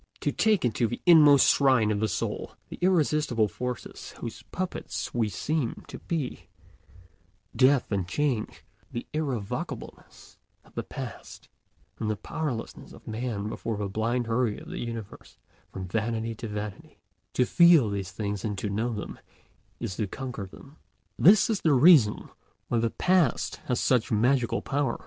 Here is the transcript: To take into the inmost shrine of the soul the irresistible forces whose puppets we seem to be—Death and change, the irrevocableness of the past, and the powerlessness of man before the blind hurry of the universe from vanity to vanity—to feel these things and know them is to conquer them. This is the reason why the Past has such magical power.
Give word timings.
To 0.21 0.31
take 0.31 0.65
into 0.65 0.87
the 0.87 0.99
inmost 1.05 1.45
shrine 1.47 1.91
of 1.91 1.99
the 1.99 2.07
soul 2.07 2.55
the 2.69 2.79
irresistible 2.81 3.47
forces 3.47 4.15
whose 4.19 4.41
puppets 4.51 5.13
we 5.13 5.29
seem 5.29 5.83
to 5.89 5.99
be—Death 5.99 7.91
and 7.91 8.07
change, 8.07 8.63
the 8.91 9.05
irrevocableness 9.13 10.37
of 10.65 10.73
the 10.73 10.81
past, 10.81 11.49
and 11.99 12.09
the 12.09 12.15
powerlessness 12.15 12.93
of 12.93 13.07
man 13.07 13.47
before 13.47 13.77
the 13.77 13.87
blind 13.87 14.25
hurry 14.25 14.57
of 14.57 14.69
the 14.69 14.79
universe 14.79 15.37
from 15.71 15.87
vanity 15.87 16.33
to 16.33 16.47
vanity—to 16.47 17.45
feel 17.45 17.87
these 17.91 18.09
things 18.11 18.43
and 18.43 18.59
know 18.71 18.91
them 18.95 19.19
is 19.79 19.97
to 19.97 20.07
conquer 20.07 20.47
them. 20.47 20.77
This 21.19 21.47
is 21.47 21.61
the 21.61 21.73
reason 21.73 22.27
why 22.69 22.79
the 22.79 22.89
Past 22.89 23.57
has 23.67 23.79
such 23.79 24.11
magical 24.11 24.63
power. 24.63 24.97